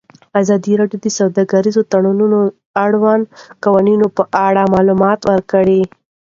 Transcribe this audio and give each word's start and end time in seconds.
ازادي 0.41 0.73
راډیو 0.79 0.99
د 1.03 1.07
سوداګریز 1.19 1.75
تړونونه 1.91 2.39
د 2.47 2.53
اړونده 2.83 3.29
قوانینو 3.63 4.07
په 4.17 4.23
اړه 4.47 4.63
معلومات 4.73 5.19
ورکړي. 5.31 5.81